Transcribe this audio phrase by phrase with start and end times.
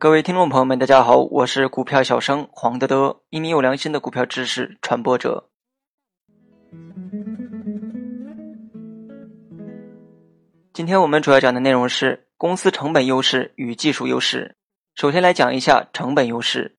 [0.00, 5.50] 各位听众朋友们，大家好，我是股票小生黄德德，一名有良心的股票知识传播者。
[10.72, 14.54] 今天我们主要讲的内容是公司成本优势与技术优势。
[14.94, 16.78] 首先来讲一下成本优势。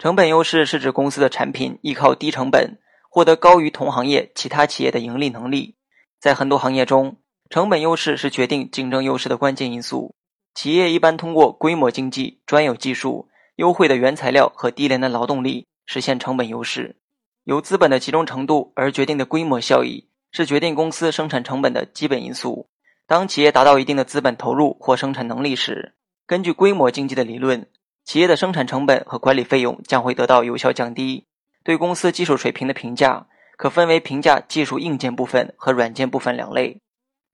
[0.00, 5.76] 成本优势是指公司的产品依靠低成本获得高于同行业其他企业的盈利能力。
[6.18, 10.15] 在很多行业中，成本优势是决定竞争优势的关键因素。
[10.56, 16.96] 企业一般通过规模经济、专有技术、优惠的原材料和低廉的劳动力实现成本优势。
[17.44, 22.70] 由资本的集中程度而决定的规模效益是决定公司生产成本的基本因素。
[23.06, 25.94] 当企业达到一定的资本投入或生产能力时，
[26.26, 27.68] 根据规模经济的理论，
[28.06, 31.26] 企业的生产成本和管理费用将会得到有效降低。
[31.64, 33.26] 对公司技术水平的评价
[33.58, 36.80] 可分为评价技术硬件部分和软件部分两类。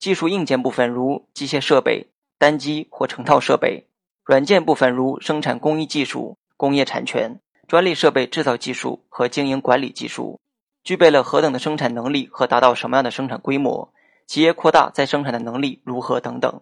[0.01, 2.09] 技术硬件部分如机械设备。
[2.43, 3.87] 单机或成套设备，
[4.25, 10.41] 软件部分如生产工艺技术、工业产权、专利设备制造技术和经营管理技术，
[10.83, 13.89] 具备了何等的生产能力和达到什么样的生产规模，
[14.27, 16.61] 企业扩大再生产的能力如何等等。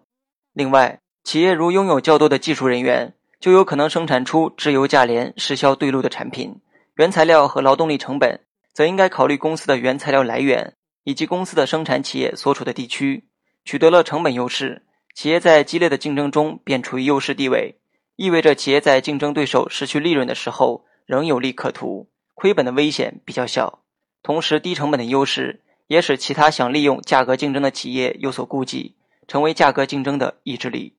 [0.53, 6.55] 另外，企业如拥有较多的技术人员，就有可能生产出质优价廉、时销对路的产品。
[6.97, 8.39] 原材料和劳动力成本，
[8.71, 13.23] 则应该考虑公司的原材料来源以及公司的生产企业所处的地区，
[13.65, 14.83] 取得了成本优势。
[15.13, 17.75] 企业在激烈的竞争中便处于优势地位，
[18.15, 23.83] 意味着企业在竞争对手失去利润的时候仍有利可图，亏本的危险比较小。
[24.23, 28.95] 同时，低成本的优势也使其他想利用价格竞争的企业有所顾忌，
[29.27, 30.95] 成为价格竞争的意志力。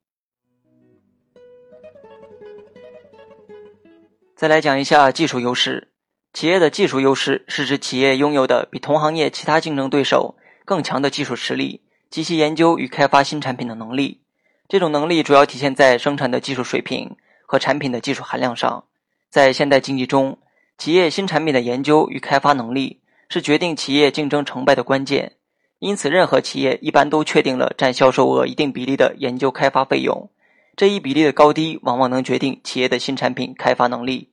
[4.37, 5.89] 再来讲一下技术优势。
[6.33, 11.83] 企业的技术优势是指企业拥有的比同行业其他竞争对手更强的技术实力。
[12.13, 14.21] 及其研究与开发新产品的能力，
[14.69, 18.85] 这种能力主要体现在生产的技术水平和产品的技术含量上。
[19.31, 20.37] 在现代经济中，
[20.77, 25.37] 企业新产品的研究与开发能力是决定企业竞争成败的关键。
[25.78, 30.28] 因此，任何企业一般都确定了占销售额一定比例的研究开发费用。
[30.77, 34.28] 这一比例的高低，往往能决定企业的新产品开发能力。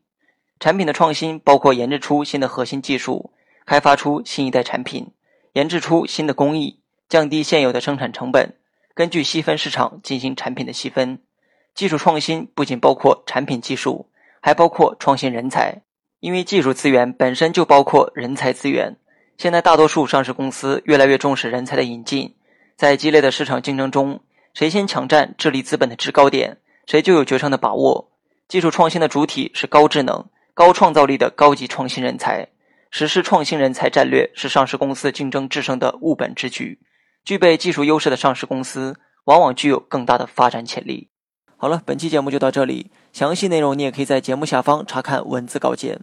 [0.59, 3.31] 产品的创新包括研制出新的核心技术，
[3.65, 5.07] 开发出新一代产品，
[5.53, 6.78] 研制出新的工艺。
[7.09, 8.53] 降低现有的生产成本，
[8.93, 11.19] 根据细分市场进行产品的细分。
[11.73, 14.07] 技术创新不仅包括产品技术，
[14.39, 15.81] 还包括创新人才。
[16.19, 18.95] 因为技术资源本身就包括人才资源。
[19.37, 22.35] 现在大多数上市公司越来越重视人才的引进。
[22.75, 24.19] 在激烈的市场竞争中，
[24.53, 28.11] 谁先抢占智力资本的制高点，谁就有决胜的把握。
[28.47, 32.47] 技术创新的主体是高智能、高创造力的高级创新人才。
[32.91, 36.77] 实施创新人才战略是上市公司竞争制胜的务本之举。
[37.23, 41.09] 具备技术优势的上市公司，往往具有更大的发展潜力。
[41.57, 46.01] 好了，本期节目就到这里，详细内容你也可以在节目下方查看文字稿件。